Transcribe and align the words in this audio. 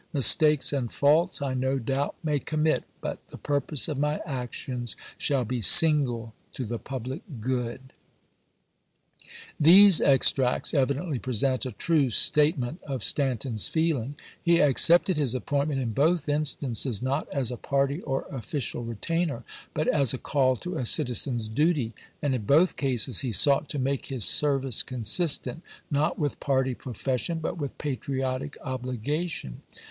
Mistakes 0.13 0.73
and 0.73 0.91
faults 0.91 1.43
I 1.43 1.53
no 1.53 1.77
doubt 1.77 2.15
may 2.23 2.39
commit, 2.39 2.85
but 3.01 3.19
the 3.27 3.37
purpose 3.37 3.87
of 3.87 3.99
my 3.99 4.19
actions 4.25 4.95
shall 5.15 5.45
be 5.45 5.61
single 5.61 6.33
to 6.53 6.65
the 6.65 6.79
public 6.79 7.21
good." 7.39 7.93
These 9.59 10.01
extracts 10.01 10.73
evidently 10.73 11.19
present 11.19 11.67
a 11.67 11.71
true 11.71 12.09
state 12.09 12.57
ment 12.57 12.81
of 12.81 13.03
Stanton's 13.03 13.67
feeling. 13.67 14.15
He 14.41 14.57
accepted 14.59 15.17
his 15.17 15.35
ap 15.35 15.45
pointment 15.45 15.79
in 15.79 15.93
both 15.93 16.27
instances, 16.27 17.03
not 17.03 17.27
as 17.31 17.51
a 17.51 17.55
party 17.55 18.01
or 18.01 18.25
official 18.31 18.83
retainer, 18.83 19.43
but 19.75 19.87
as 19.87 20.15
a 20.15 20.17
call 20.17 20.55
to 20.65 20.77
a 20.77 20.85
citizen's 20.87 21.47
duty; 21.47 21.93
and 22.23 22.33
in 22.33 22.45
both 22.45 22.75
cases 22.75 23.19
he 23.19 23.31
sought 23.31 23.69
to 23.69 23.77
make 23.77 24.07
his 24.07 24.25
service 24.25 24.81
consistent, 24.81 25.61
not 25.91 26.17
with 26.17 26.39
party 26.39 26.73
profession, 26.73 27.37
but 27.37 27.59
with 27.59 27.77
patriotic 27.77 28.57
obligation. 28.63 29.61